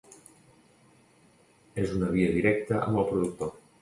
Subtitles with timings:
[1.83, 3.59] És una via directa amb el productor.